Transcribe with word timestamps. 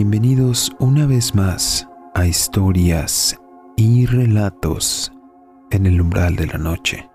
Bienvenidos 0.00 0.70
una 0.78 1.06
vez 1.06 1.34
más 1.34 1.88
a 2.14 2.24
historias 2.24 3.36
y 3.76 4.06
relatos 4.06 5.10
en 5.72 5.86
el 5.86 6.00
umbral 6.00 6.36
de 6.36 6.46
la 6.46 6.56
noche. 6.56 7.10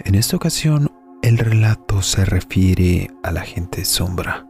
En 0.00 0.14
esta 0.14 0.36
ocasión 0.36 0.90
el 1.22 1.38
relato 1.38 2.02
se 2.02 2.26
refiere 2.26 3.10
a 3.22 3.32
la 3.32 3.40
gente 3.40 3.86
sombra, 3.86 4.46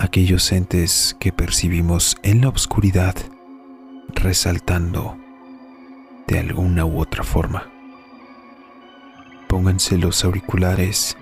aquellos 0.00 0.50
entes 0.50 1.16
que 1.20 1.32
percibimos 1.32 2.16
en 2.24 2.40
la 2.40 2.48
oscuridad 2.48 3.14
resaltando 4.08 5.16
de 6.26 6.40
alguna 6.40 6.86
u 6.86 6.98
otra 6.98 7.22
forma. 7.22 7.70
Pónganse 9.48 9.96
los 9.96 10.24
auriculares, 10.24 11.16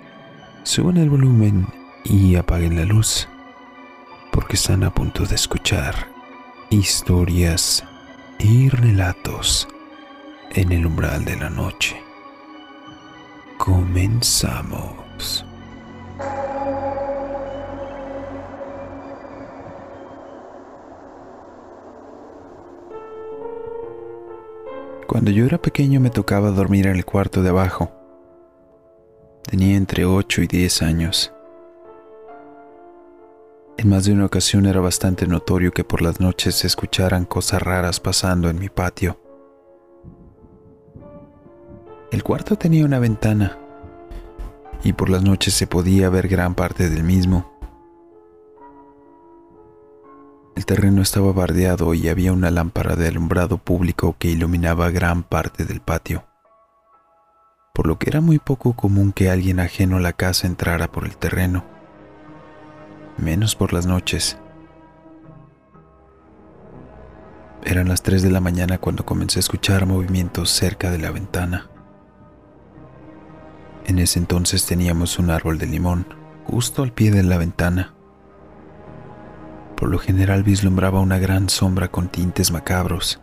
suban 0.63 0.97
el 0.97 1.11
volumen 1.11 1.67
y 2.05 2.37
apaguen 2.37 2.77
la 2.77 2.87
luz, 2.87 3.29
porque 4.37 4.57
están 4.57 4.85
a 4.85 4.93
punto 4.93 5.25
de 5.25 5.35
escuchar 5.35 6.09
historias 6.69 7.83
y 8.39 8.69
relatos 8.69 9.67
en 10.51 10.73
el 10.73 10.85
umbral 10.85 11.25
de 11.25 11.37
la 11.37 11.49
noche. 11.49 11.97
Comenzamos. 13.57 15.47
Cuando 25.07 25.31
yo 25.31 25.47
era 25.47 25.57
pequeño 25.57 25.99
me 25.99 26.11
tocaba 26.11 26.51
dormir 26.51 26.89
en 26.89 26.97
el 26.97 27.07
cuarto 27.07 27.43
de 27.43 27.49
abajo. 27.49 27.91
Tenía 29.45 29.79
entre 29.79 30.05
8 30.05 30.43
y 30.43 30.47
10 30.47 30.83
años. 30.83 31.36
En 33.79 33.91
más 33.91 34.07
de 34.07 34.13
una 34.13 34.25
ocasión 34.25 34.65
era 34.65 34.81
bastante 34.81 35.27
notorio 35.27 35.71
que 35.71 35.85
por 35.85 36.01
las 36.01 36.19
noches 36.19 36.55
se 36.55 36.67
escucharan 36.67 37.27
cosas 37.27 37.61
raras 37.61 38.01
pasando 38.01 38.49
en 38.49 38.59
mi 38.59 38.71
patio. 38.71 39.21
El 42.11 42.23
cuarto 42.23 42.57
tenía 42.57 42.87
una 42.87 42.99
ventana 42.99 43.59
y 44.83 44.95
por 44.95 45.11
las 45.11 45.23
noches 45.23 45.53
se 45.53 45.67
podía 45.67 46.09
ver 46.09 46.27
gran 46.27 46.55
parte 46.55 46.89
del 46.89 47.05
mismo. 47.05 47.53
El 50.55 50.65
terreno 50.65 51.03
estaba 51.03 51.33
bardeado 51.33 51.93
y 51.93 52.09
había 52.09 52.33
una 52.33 52.51
lámpara 52.51 52.97
de 52.97 53.09
alumbrado 53.09 53.59
público 53.59 54.17
que 54.19 54.29
iluminaba 54.29 54.91
gran 54.91 55.23
parte 55.23 55.67
del 55.67 55.83
patio, 55.83 56.25
por 57.75 57.87
lo 57.87 57.99
que 57.99 58.09
era 58.09 58.23
muy 58.23 58.39
poco 58.39 58.73
común 58.73 59.13
que 59.13 59.29
alguien 59.29 59.61
ajeno 59.61 59.99
a 59.99 60.01
la 60.01 60.15
casa 60.15 60.47
entrara 60.47 60.91
por 60.91 61.05
el 61.05 61.19
terreno, 61.19 61.76
menos 63.19 63.55
por 63.57 63.73
las 63.73 63.87
noches. 63.87 64.39
Eran 67.65 67.89
las 67.89 68.03
3 68.03 68.23
de 68.23 68.31
la 68.31 68.41
mañana 68.41 68.79
cuando 68.79 69.05
comencé 69.05 69.39
a 69.39 69.41
escuchar 69.41 69.87
movimientos 69.87 70.51
cerca 70.51 70.91
de 70.91 70.99
la 70.99 71.11
ventana. 71.11 71.69
En 73.87 73.99
ese 73.99 74.19
entonces 74.19 74.67
teníamos 74.67 75.19
un 75.19 75.31
árbol 75.31 75.59
de 75.59 75.67
limón 75.67 76.07
justo 76.45 76.83
al 76.83 76.93
pie 76.93 77.11
de 77.11 77.23
la 77.23 77.39
ventana. 77.39 77.95
Por 79.77 79.89
lo 79.89 79.99
general 79.99 80.43
vislumbraba 80.43 81.01
una 81.01 81.19
gran 81.19 81.49
sombra 81.49 81.89
con 81.89 82.09
tintes 82.09 82.53
macabros, 82.53 83.21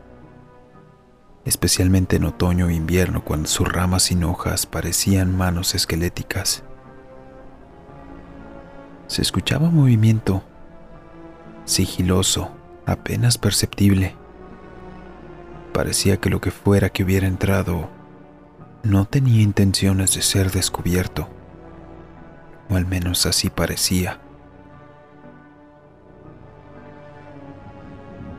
especialmente 1.46 2.18
en 2.18 2.26
otoño 2.26 2.70
e 2.70 2.74
invierno 2.74 3.24
cuando 3.24 3.48
sus 3.48 3.68
ramas 3.68 4.04
sin 4.04 4.24
hojas 4.24 4.66
parecían 4.66 5.36
manos 5.36 5.74
esqueléticas. 5.76 6.64
Se 9.08 9.22
escuchaba 9.22 9.70
movimiento, 9.70 10.44
sigiloso, 11.66 12.52
apenas 12.86 13.38
perceptible. 13.38 14.16
Parecía 15.74 16.18
que 16.18 16.30
lo 16.30 16.42
que 16.42 16.52
fuera 16.52 16.90
que 16.90 17.04
hubiera 17.04 17.28
entrado 17.28 17.90
no 18.84 19.06
tenía 19.06 19.42
intenciones 19.42 20.14
de 20.16 20.22
ser 20.22 20.52
descubierto, 20.52 21.30
o 22.70 22.76
al 22.76 22.86
menos 22.86 23.26
así 23.26 23.50
parecía. 23.50 24.20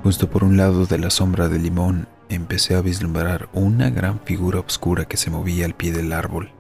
Justo 0.02 0.28
por 0.28 0.44
un 0.44 0.56
lado 0.58 0.84
de 0.84 0.98
la 0.98 1.08
sombra 1.08 1.48
de 1.48 1.58
limón 1.58 2.08
empecé 2.28 2.74
a 2.74 2.82
vislumbrar 2.82 3.48
una 3.54 3.88
gran 3.88 4.20
figura 4.20 4.60
oscura 4.60 5.06
que 5.06 5.16
se 5.16 5.30
movía 5.30 5.64
al 5.64 5.74
pie 5.74 5.92
del 5.92 6.12
árbol. 6.12 6.50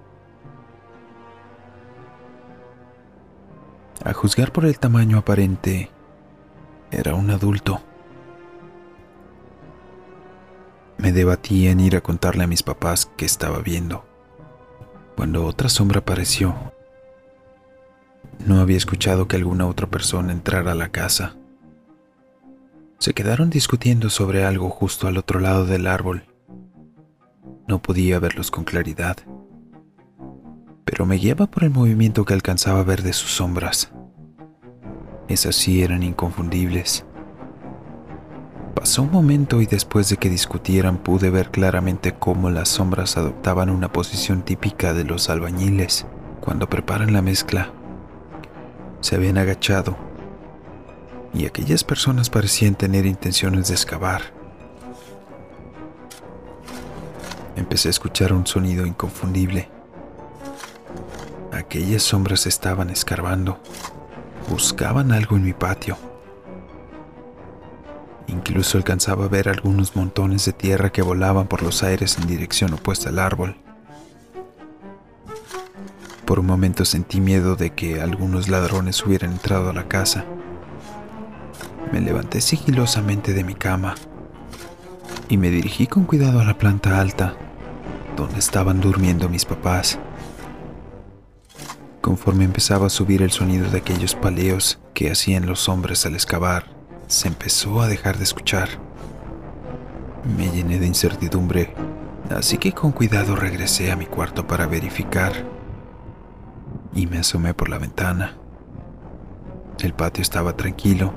A 4.04 4.12
juzgar 4.12 4.52
por 4.52 4.66
el 4.66 4.78
tamaño 4.78 5.16
aparente, 5.16 5.88
era 6.90 7.14
un 7.14 7.30
adulto. 7.30 7.80
Me 10.98 11.10
debatí 11.10 11.68
en 11.68 11.80
ir 11.80 11.96
a 11.96 12.02
contarle 12.02 12.44
a 12.44 12.46
mis 12.46 12.62
papás 12.62 13.10
que 13.16 13.24
estaba 13.24 13.60
viendo, 13.60 14.04
cuando 15.16 15.46
otra 15.46 15.70
sombra 15.70 16.00
apareció. 16.00 16.54
No 18.46 18.60
había 18.60 18.76
escuchado 18.76 19.26
que 19.26 19.36
alguna 19.36 19.66
otra 19.66 19.86
persona 19.86 20.32
entrara 20.32 20.72
a 20.72 20.74
la 20.76 20.90
casa. 20.90 21.36
Se 22.98 23.14
quedaron 23.14 23.48
discutiendo 23.48 24.10
sobre 24.10 24.44
algo 24.44 24.68
justo 24.68 25.08
al 25.08 25.16
otro 25.16 25.40
lado 25.40 25.64
del 25.64 25.86
árbol. 25.86 26.24
No 27.66 27.80
podía 27.80 28.18
verlos 28.18 28.50
con 28.50 28.64
claridad, 28.64 29.16
pero 30.84 31.06
me 31.06 31.16
guiaba 31.16 31.46
por 31.46 31.64
el 31.64 31.70
movimiento 31.70 32.26
que 32.26 32.34
alcanzaba 32.34 32.80
a 32.80 32.84
ver 32.84 33.02
de 33.02 33.14
sus 33.14 33.30
sombras. 33.30 33.93
Esas 35.28 35.56
sí 35.56 35.82
eran 35.82 36.02
inconfundibles. 36.02 37.04
Pasó 38.74 39.02
un 39.02 39.12
momento 39.12 39.62
y 39.62 39.66
después 39.66 40.10
de 40.10 40.18
que 40.18 40.28
discutieran 40.28 40.98
pude 40.98 41.30
ver 41.30 41.50
claramente 41.50 42.12
cómo 42.12 42.50
las 42.50 42.68
sombras 42.68 43.16
adoptaban 43.16 43.70
una 43.70 43.90
posición 43.90 44.42
típica 44.42 44.92
de 44.92 45.04
los 45.04 45.30
albañiles 45.30 46.06
cuando 46.40 46.68
preparan 46.68 47.14
la 47.14 47.22
mezcla. 47.22 47.70
Se 49.00 49.16
habían 49.16 49.38
agachado 49.38 49.96
y 51.32 51.46
aquellas 51.46 51.84
personas 51.84 52.28
parecían 52.28 52.74
tener 52.74 53.06
intenciones 53.06 53.68
de 53.68 53.74
excavar. 53.74 54.22
Empecé 57.56 57.88
a 57.88 57.90
escuchar 57.90 58.32
un 58.32 58.46
sonido 58.46 58.84
inconfundible. 58.84 59.70
Aquellas 61.52 62.02
sombras 62.02 62.46
estaban 62.46 62.90
escarbando, 62.90 63.60
buscaban 64.48 65.12
algo 65.12 65.36
en 65.36 65.44
mi 65.44 65.52
patio. 65.52 65.96
Incluso 68.26 68.78
alcanzaba 68.78 69.26
a 69.26 69.28
ver 69.28 69.48
algunos 69.48 69.96
montones 69.96 70.44
de 70.44 70.52
tierra 70.52 70.90
que 70.90 71.02
volaban 71.02 71.46
por 71.46 71.62
los 71.62 71.82
aires 71.82 72.18
en 72.18 72.26
dirección 72.26 72.72
opuesta 72.72 73.10
al 73.10 73.18
árbol. 73.18 73.56
Por 76.24 76.38
un 76.38 76.46
momento 76.46 76.84
sentí 76.84 77.20
miedo 77.20 77.54
de 77.54 77.70
que 77.70 78.00
algunos 78.00 78.48
ladrones 78.48 79.04
hubieran 79.04 79.32
entrado 79.32 79.70
a 79.70 79.74
la 79.74 79.88
casa 79.88 80.24
me 81.92 82.00
levanté 82.00 82.40
sigilosamente 82.40 83.34
de 83.34 83.44
mi 83.44 83.54
cama 83.54 83.94
y 85.28 85.36
me 85.36 85.50
dirigí 85.50 85.86
con 85.86 86.04
cuidado 86.04 86.40
a 86.40 86.44
la 86.44 86.58
planta 86.58 87.00
alta, 87.00 87.36
donde 88.16 88.40
estaban 88.40 88.80
durmiendo 88.80 89.28
mis 89.28 89.44
papás. 89.44 89.98
Conforme 92.04 92.44
empezaba 92.44 92.88
a 92.88 92.90
subir 92.90 93.22
el 93.22 93.30
sonido 93.30 93.70
de 93.70 93.78
aquellos 93.78 94.14
paleos 94.14 94.78
que 94.92 95.10
hacían 95.10 95.46
los 95.46 95.70
hombres 95.70 96.04
al 96.04 96.12
excavar, 96.12 96.66
se 97.06 97.28
empezó 97.28 97.80
a 97.80 97.88
dejar 97.88 98.18
de 98.18 98.24
escuchar. 98.24 98.68
Me 100.36 100.50
llené 100.50 100.78
de 100.78 100.86
incertidumbre, 100.86 101.72
así 102.28 102.58
que 102.58 102.72
con 102.72 102.92
cuidado 102.92 103.36
regresé 103.36 103.90
a 103.90 103.96
mi 103.96 104.04
cuarto 104.04 104.46
para 104.46 104.66
verificar 104.66 105.32
y 106.94 107.06
me 107.06 107.20
asomé 107.20 107.54
por 107.54 107.70
la 107.70 107.78
ventana. 107.78 108.36
El 109.80 109.94
patio 109.94 110.20
estaba 110.20 110.58
tranquilo 110.58 111.14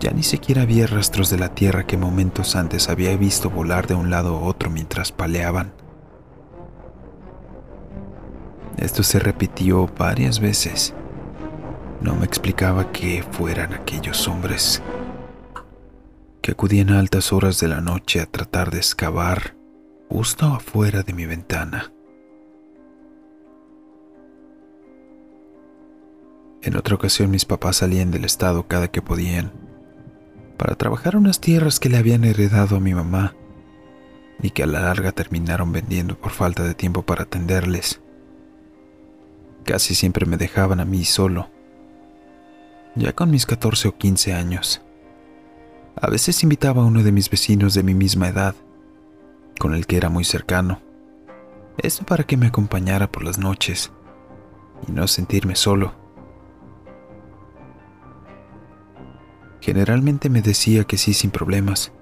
ya 0.00 0.12
ni 0.12 0.22
siquiera 0.22 0.62
había 0.62 0.86
rastros 0.86 1.28
de 1.28 1.38
la 1.38 1.54
tierra 1.54 1.86
que 1.86 1.98
momentos 1.98 2.56
antes 2.56 2.88
había 2.88 3.14
visto 3.18 3.50
volar 3.50 3.86
de 3.86 3.94
un 3.94 4.08
lado 4.08 4.36
a 4.36 4.40
otro 4.40 4.70
mientras 4.70 5.12
paleaban. 5.12 5.72
Esto 8.76 9.02
se 9.02 9.18
repitió 9.18 9.86
varias 9.98 10.40
veces. 10.40 10.94
No 12.00 12.14
me 12.14 12.26
explicaba 12.26 12.92
qué 12.92 13.24
fueran 13.32 13.72
aquellos 13.72 14.28
hombres 14.28 14.82
que 16.42 16.52
acudían 16.52 16.90
a 16.90 17.00
altas 17.00 17.32
horas 17.32 17.58
de 17.58 17.66
la 17.66 17.80
noche 17.80 18.20
a 18.20 18.26
tratar 18.26 18.70
de 18.70 18.78
excavar 18.78 19.56
justo 20.08 20.46
afuera 20.46 21.02
de 21.02 21.12
mi 21.12 21.26
ventana. 21.26 21.92
En 26.62 26.76
otra 26.76 26.94
ocasión 26.94 27.30
mis 27.30 27.44
papás 27.44 27.76
salían 27.76 28.10
del 28.10 28.24
estado 28.24 28.68
cada 28.68 28.88
que 28.88 29.02
podían 29.02 29.52
para 30.56 30.76
trabajar 30.76 31.16
unas 31.16 31.40
tierras 31.40 31.80
que 31.80 31.88
le 31.88 31.96
habían 31.96 32.24
heredado 32.24 32.76
a 32.76 32.80
mi 32.80 32.94
mamá 32.94 33.34
y 34.40 34.50
que 34.50 34.62
a 34.62 34.66
la 34.66 34.82
larga 34.82 35.12
terminaron 35.12 35.72
vendiendo 35.72 36.16
por 36.16 36.30
falta 36.30 36.62
de 36.62 36.74
tiempo 36.74 37.02
para 37.02 37.24
atenderles. 37.24 38.00
Casi 39.66 39.96
siempre 39.96 40.26
me 40.26 40.36
dejaban 40.36 40.78
a 40.78 40.84
mí 40.84 41.04
solo. 41.04 41.50
ya 42.94 43.12
con 43.12 43.30
mis 43.30 43.44
14 43.46 43.88
o 43.88 43.98
15 43.98 44.32
años. 44.32 44.80
A 46.00 46.08
veces 46.08 46.44
invitaba 46.44 46.82
a 46.82 46.86
uno 46.86 47.02
de 47.02 47.10
mis 47.10 47.28
vecinos 47.28 47.74
de 47.74 47.82
mi 47.82 47.92
misma 47.92 48.28
edad, 48.28 48.54
con 49.58 49.74
el 49.74 49.86
que 49.86 49.96
era 49.96 50.08
muy 50.08 50.22
cercano. 50.22 50.80
Esto 51.78 52.06
para 52.06 52.22
que 52.24 52.36
me 52.36 52.46
acompañara 52.46 53.10
por 53.10 53.24
las 53.24 53.38
noches 53.38 53.90
y 54.86 54.92
no 54.92 55.08
sentirme 55.08 55.56
solo. 55.56 55.94
Generalmente 59.60 60.30
me 60.30 60.42
decía 60.42 60.84
que 60.84 60.96
sí 60.96 61.12
sin 61.12 61.32
problemas, 61.32 61.92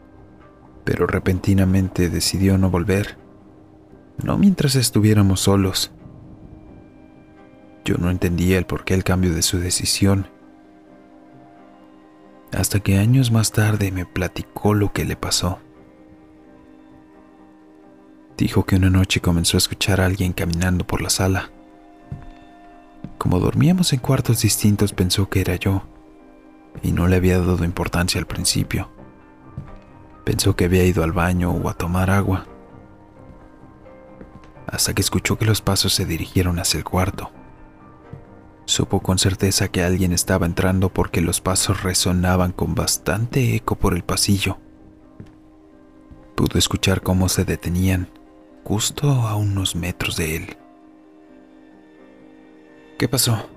pero 0.85 1.07
repentinamente 1.07 2.11
decidió 2.11 2.59
no 2.59 2.69
volver, 2.69 3.17
no 4.23 4.37
mientras 4.37 4.75
estuviéramos 4.75 5.41
solos. 5.41 5.94
Yo 7.85 7.97
no 7.99 8.11
entendía 8.11 8.57
el 8.57 8.65
porqué 8.65 8.95
el 8.95 9.05
cambio 9.05 9.35
de 9.35 9.43
su 9.43 9.59
decisión, 9.59 10.27
hasta 12.53 12.81
que 12.81 12.99
años 12.99 13.31
más 13.31 13.53
tarde 13.53 13.91
me 13.91 14.07
platicó 14.07 14.73
lo 14.73 14.93
que 14.93 15.05
le 15.05 15.17
pasó. 15.17 15.59
Dijo 18.39 18.65
que 18.65 18.77
una 18.77 18.89
noche 18.91 19.21
comenzó 19.21 19.57
a 19.57 19.59
escuchar 19.59 20.01
a 20.01 20.07
alguien 20.07 20.33
caminando 20.33 20.87
por 20.87 21.03
la 21.03 21.11
sala. 21.11 21.51
Como 23.19 23.39
dormíamos 23.39 23.93
en 23.93 24.01
cuartos 24.01 24.41
distintos 24.41 24.93
pensó 24.93 25.29
que 25.29 25.41
era 25.41 25.57
yo, 25.57 25.83
y 26.83 26.93
no 26.93 27.07
le 27.07 27.17
había 27.17 27.39
dado 27.39 27.65
importancia 27.65 28.19
al 28.19 28.27
principio. 28.27 28.89
Pensó 30.25 30.57
que 30.57 30.65
había 30.65 30.85
ido 30.85 31.05
al 31.05 31.13
baño 31.13 31.51
o 31.53 31.69
a 31.69 31.75
tomar 31.75 32.11
agua, 32.11 32.47
hasta 34.67 34.95
que 34.95 35.03
escuchó 35.03 35.37
que 35.37 35.45
los 35.45 35.61
pasos 35.61 35.93
se 35.93 36.07
dirigieron 36.07 36.59
hacia 36.59 36.79
el 36.79 36.85
cuarto. 36.85 37.31
Supo 38.67 39.01
con 39.01 39.19
certeza 39.19 39.69
que 39.69 39.83
alguien 39.83 40.13
estaba 40.13 40.47
entrando 40.47 40.89
porque 40.89 41.21
los 41.21 41.41
pasos 41.41 41.83
resonaban 41.83 42.53
con 42.53 42.75
bastante 42.75 43.55
eco 43.55 43.77
por 43.77 43.95
el 43.95 44.05
pasillo. 44.05 44.59
Pudo 46.35 46.59
escuchar 46.59 47.03
cómo 47.03 47.29
se 47.29 47.45
detenían 47.45 48.09
justo 48.65 49.11
a 49.11 49.37
unos 49.37 49.77
metros 49.77 50.17
de 50.17 50.37
él. 50.37 50.57
¿Qué 52.99 53.09
pasó? 53.09 53.49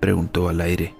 Preguntó 0.00 0.48
al 0.48 0.60
aire. 0.60 0.94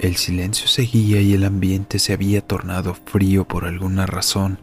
El 0.00 0.16
silencio 0.16 0.66
seguía 0.66 1.20
y 1.20 1.34
el 1.34 1.44
ambiente 1.44 1.98
se 1.98 2.12
había 2.12 2.40
tornado 2.40 2.94
frío 2.94 3.46
por 3.46 3.64
alguna 3.64 4.06
razón, 4.06 4.58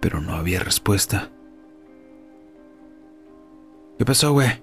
pero 0.00 0.20
no 0.20 0.34
había 0.34 0.60
respuesta. 0.60 1.30
¿Qué 3.98 4.04
pasó, 4.04 4.32
güey? 4.32 4.62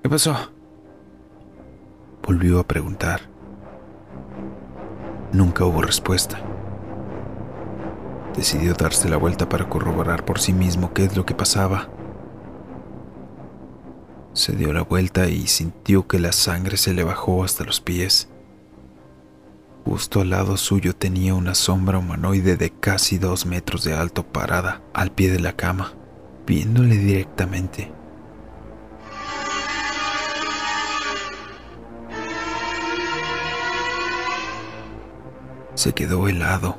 ¿Qué 0.00 0.08
pasó? 0.08 0.36
Volvió 2.22 2.60
a 2.60 2.66
preguntar. 2.66 3.22
Nunca 5.32 5.64
hubo 5.64 5.82
respuesta. 5.82 6.40
Decidió 8.36 8.74
darse 8.74 9.08
la 9.08 9.16
vuelta 9.16 9.48
para 9.48 9.68
corroborar 9.68 10.24
por 10.24 10.38
sí 10.38 10.52
mismo 10.52 10.92
qué 10.92 11.04
es 11.04 11.16
lo 11.16 11.26
que 11.26 11.34
pasaba. 11.34 11.88
Se 14.34 14.52
dio 14.52 14.72
la 14.72 14.82
vuelta 14.82 15.28
y 15.28 15.48
sintió 15.48 16.06
que 16.06 16.20
la 16.20 16.30
sangre 16.30 16.76
se 16.76 16.94
le 16.94 17.02
bajó 17.02 17.42
hasta 17.42 17.64
los 17.64 17.80
pies. 17.80 18.28
Justo 19.84 20.20
al 20.20 20.30
lado 20.30 20.56
suyo 20.56 20.94
tenía 20.94 21.34
una 21.34 21.56
sombra 21.56 21.98
humanoide 21.98 22.56
de 22.56 22.70
casi 22.70 23.18
dos 23.18 23.46
metros 23.46 23.82
de 23.82 23.94
alto 23.94 24.22
parada 24.24 24.80
al 24.94 25.10
pie 25.10 25.32
de 25.32 25.40
la 25.40 25.54
cama, 25.54 25.94
viéndole 26.46 26.96
directamente. 26.96 27.95
Se 35.86 35.92
quedó 35.92 36.26
helado. 36.26 36.76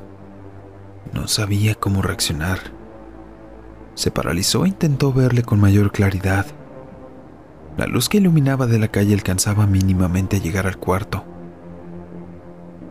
No 1.13 1.29
sabía 1.29 1.75
cómo 1.75 2.01
reaccionar. 2.01 2.59
Se 3.95 4.11
paralizó 4.11 4.65
e 4.65 4.67
intentó 4.67 5.13
verle 5.13 5.43
con 5.43 5.61
mayor 5.61 5.93
claridad. 5.93 6.45
La 7.77 7.87
luz 7.87 8.09
que 8.09 8.17
iluminaba 8.17 8.67
de 8.67 8.79
la 8.79 8.89
calle 8.89 9.13
alcanzaba 9.13 9.65
mínimamente 9.65 10.35
a 10.35 10.39
llegar 10.41 10.67
al 10.67 10.75
cuarto 10.75 11.23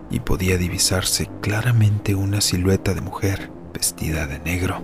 y 0.08 0.20
podía 0.20 0.56
divisarse 0.56 1.28
claramente 1.42 2.14
una 2.14 2.40
silueta 2.40 2.94
de 2.94 3.02
mujer 3.02 3.50
vestida 3.74 4.26
de 4.26 4.38
negro. 4.38 4.82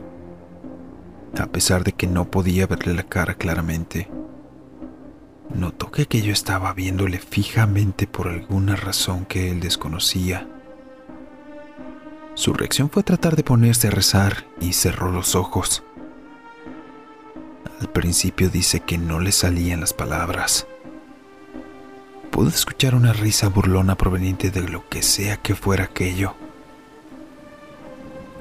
A 1.41 1.47
pesar 1.47 1.83
de 1.83 1.93
que 1.93 2.07
no 2.07 2.31
podía 2.31 2.67
verle 2.67 2.93
la 2.93 3.05
cara 3.05 3.37
claramente, 3.37 4.11
notó 5.55 5.91
que 5.91 6.03
aquello 6.03 6.35
estaba 6.35 6.75
viéndole 6.75 7.19
fijamente 7.19 8.07
por 8.07 8.29
alguna 8.29 8.77
razón 8.77 9.25
que 9.25 9.51
él 9.51 9.61
desconocía. 9.61 10.47
Su 12.43 12.53
reacción 12.53 12.91
fue 12.91 13.05
tratar 13.05 13.37
de 13.37 13.45
ponerse 13.45 13.87
a 13.87 13.93
rezar 13.93 14.49
y 14.61 14.73
cerró 14.73 15.13
los 15.13 15.37
ojos. 15.37 15.85
Al 17.81 17.89
principio 17.89 18.51
dice 18.51 18.81
que 18.81 18.99
no 18.99 19.21
le 19.21 19.31
salían 19.31 19.79
las 19.79 19.93
palabras. 19.93 20.67
Pudo 22.33 22.49
escuchar 22.49 22.97
una 22.97 23.13
risa 23.13 23.47
burlona 23.47 23.95
proveniente 23.97 24.51
de 24.51 24.63
lo 24.63 24.89
que 24.89 25.03
sea 25.03 25.37
que 25.37 25.55
fuera 25.55 25.85
aquello. 25.85 26.35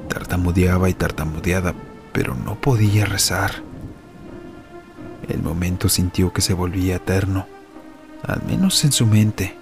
Tartamudeaba 0.07 0.89
y 0.89 0.95
tartamudeaba, 0.95 1.75
pero 2.11 2.33
no 2.33 2.59
podía 2.59 3.05
rezar. 3.05 3.61
El 5.29 5.43
momento 5.43 5.89
sintió 5.89 6.33
que 6.33 6.41
se 6.41 6.55
volvía 6.55 6.95
eterno, 6.95 7.45
al 8.23 8.41
menos 8.47 8.83
en 8.83 8.93
su 8.93 9.05
mente 9.05 9.60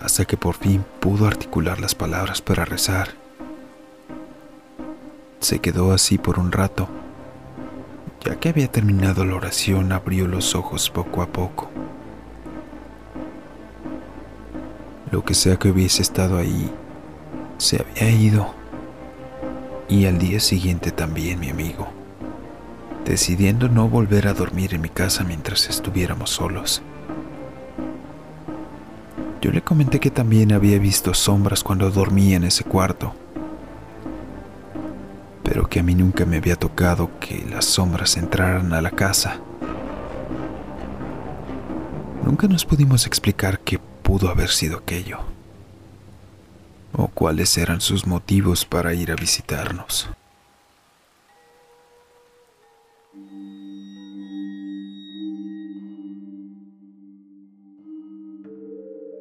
hasta 0.00 0.24
que 0.24 0.36
por 0.36 0.54
fin 0.54 0.84
pudo 1.00 1.26
articular 1.26 1.80
las 1.80 1.94
palabras 1.94 2.40
para 2.40 2.64
rezar. 2.64 3.08
Se 5.40 5.60
quedó 5.60 5.92
así 5.92 6.18
por 6.18 6.38
un 6.38 6.52
rato. 6.52 6.88
Ya 8.24 8.36
que 8.36 8.48
había 8.48 8.68
terminado 8.68 9.24
la 9.24 9.36
oración, 9.36 9.92
abrió 9.92 10.26
los 10.26 10.54
ojos 10.54 10.90
poco 10.90 11.22
a 11.22 11.26
poco. 11.26 11.70
Lo 15.10 15.24
que 15.24 15.34
sea 15.34 15.56
que 15.56 15.70
hubiese 15.70 16.02
estado 16.02 16.36
ahí, 16.36 16.70
se 17.58 17.80
había 17.80 18.10
ido. 18.10 18.54
Y 19.88 20.06
al 20.06 20.18
día 20.18 20.40
siguiente 20.40 20.90
también, 20.90 21.40
mi 21.40 21.48
amigo, 21.48 21.88
decidiendo 23.06 23.68
no 23.68 23.88
volver 23.88 24.28
a 24.28 24.34
dormir 24.34 24.74
en 24.74 24.82
mi 24.82 24.90
casa 24.90 25.24
mientras 25.24 25.68
estuviéramos 25.70 26.30
solos. 26.30 26.82
Yo 29.40 29.52
le 29.52 29.62
comenté 29.62 30.00
que 30.00 30.10
también 30.10 30.52
había 30.52 30.78
visto 30.78 31.14
sombras 31.14 31.62
cuando 31.62 31.90
dormía 31.90 32.36
en 32.36 32.44
ese 32.44 32.64
cuarto, 32.64 33.14
pero 35.44 35.68
que 35.68 35.78
a 35.78 35.82
mí 35.84 35.94
nunca 35.94 36.26
me 36.26 36.38
había 36.38 36.56
tocado 36.56 37.10
que 37.20 37.46
las 37.48 37.64
sombras 37.64 38.16
entraran 38.16 38.72
a 38.72 38.82
la 38.82 38.90
casa. 38.90 39.40
Nunca 42.24 42.48
nos 42.48 42.64
pudimos 42.64 43.06
explicar 43.06 43.60
qué 43.60 43.78
pudo 43.78 44.28
haber 44.28 44.48
sido 44.50 44.78
aquello, 44.78 45.20
o 46.92 47.06
cuáles 47.06 47.56
eran 47.58 47.80
sus 47.80 48.06
motivos 48.06 48.64
para 48.64 48.92
ir 48.92 49.12
a 49.12 49.14
visitarnos. 49.14 50.10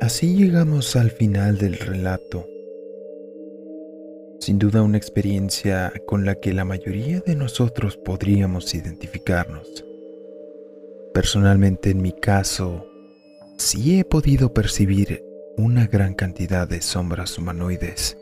Así 0.07 0.37
llegamos 0.37 0.95
al 0.95 1.11
final 1.11 1.57
del 1.57 1.77
relato. 1.77 2.47
Sin 4.39 4.57
duda 4.57 4.81
una 4.81 4.97
experiencia 4.97 5.91
con 6.05 6.23
la 6.23 6.35
que 6.35 6.53
la 6.53 6.63
mayoría 6.63 7.19
de 7.19 7.35
nosotros 7.35 7.97
podríamos 7.97 8.73
identificarnos. 8.73 9.83
Personalmente 11.13 11.89
en 11.89 12.01
mi 12.01 12.13
caso, 12.13 12.87
sí 13.57 13.99
he 13.99 14.05
podido 14.05 14.53
percibir 14.53 15.25
una 15.57 15.87
gran 15.87 16.13
cantidad 16.13 16.69
de 16.69 16.81
sombras 16.81 17.37
humanoides, 17.37 18.17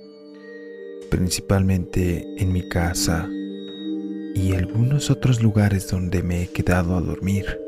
principalmente 1.11 2.25
en 2.39 2.51
mi 2.51 2.67
casa 2.67 3.29
y 4.33 4.55
algunos 4.55 5.11
otros 5.11 5.39
lugares 5.43 5.87
donde 5.87 6.23
me 6.23 6.41
he 6.41 6.47
quedado 6.47 6.95
a 6.95 7.01
dormir. 7.01 7.64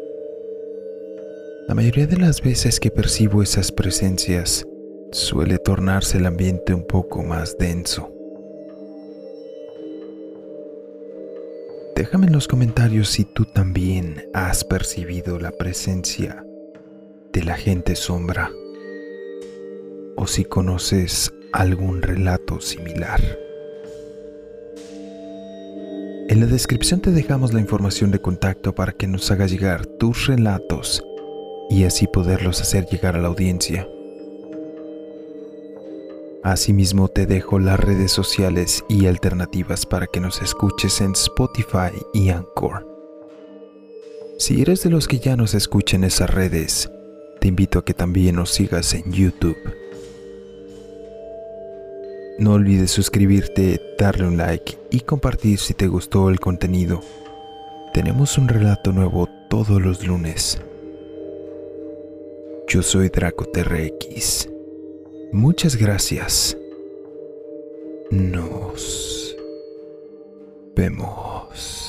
La 1.68 1.76
mayoría 1.76 2.08
de 2.08 2.16
las 2.16 2.42
veces 2.42 2.80
que 2.80 2.92
percibo 2.92 3.44
esas 3.44 3.74
presencias, 3.74 4.66
suele 5.12 5.58
tornarse 5.58 6.18
el 6.18 6.26
ambiente 6.26 6.74
un 6.74 6.88
poco 6.88 7.24
más 7.24 7.58
denso. 7.58 8.10
Déjame 11.94 12.28
en 12.28 12.32
los 12.32 12.48
comentarios 12.48 13.10
si 13.10 13.26
tú 13.26 13.44
también 13.44 14.30
has 14.34 14.64
percibido 14.64 15.40
la 15.40 15.52
presencia 15.52 16.42
de 17.34 17.44
la 17.44 17.58
gente 17.58 17.98
sombra 17.98 18.50
o 20.16 20.26
si 20.26 20.46
conoces 20.46 21.34
algún 21.52 22.02
relato 22.02 22.62
similar. 22.62 23.20
En 26.30 26.40
la 26.40 26.46
descripción 26.46 27.02
te 27.02 27.12
dejamos 27.12 27.54
la 27.54 27.60
información 27.60 28.12
de 28.12 28.22
contacto 28.22 28.74
para 28.74 28.94
que 28.94 29.08
nos 29.08 29.30
hagas 29.32 29.52
llegar 29.52 29.86
tus 29.86 30.28
relatos 30.28 31.04
y 31.70 31.84
así 31.84 32.08
poderlos 32.08 32.62
hacer 32.62 32.86
llegar 32.88 33.16
a 33.16 33.20
la 33.20 33.28
audiencia. 33.28 33.88
Asimismo 36.44 37.10
te 37.10 37.26
dejo 37.26 37.60
las 37.60 37.80
redes 37.80 38.12
sociales 38.12 38.86
y 38.88 39.08
alternativas 39.08 39.86
para 39.86 40.08
que 40.08 40.22
nos 40.22 40.42
escuches 40.42 41.02
en 41.02 41.12
Spotify 41.12 41.92
y 42.14 42.30
Anchor. 42.30 42.88
Si 44.38 44.62
eres 44.62 44.84
de 44.84 44.90
los 44.90 45.08
que 45.08 45.20
ya 45.20 45.36
nos 45.36 45.54
escuchan 45.56 46.04
esas 46.04 46.30
redes, 46.30 46.90
te 47.42 47.48
invito 47.48 47.80
a 47.80 47.86
que 47.86 47.94
también 47.94 48.36
nos 48.36 48.52
sigas 48.52 48.94
en 48.94 49.12
YouTube. 49.12 49.58
No 52.40 52.54
olvides 52.54 52.92
suscribirte, 52.92 53.82
darle 53.98 54.28
un 54.28 54.38
like 54.38 54.78
y 54.92 55.02
compartir 55.02 55.58
si 55.58 55.74
te 55.74 55.88
gustó 55.88 56.30
el 56.30 56.40
contenido. 56.40 57.02
Tenemos 57.94 58.38
un 58.38 58.48
relato 58.48 58.94
nuevo 58.94 59.28
todos 59.50 59.82
los 59.82 60.06
lunes. 60.06 60.62
Yo 62.70 62.84
soy 62.84 63.08
Draco 63.08 63.46
TRX. 63.46 64.50
Muchas 65.32 65.78
gracias. 65.78 66.58
Nos 68.12 69.38
vemos. 70.76 71.87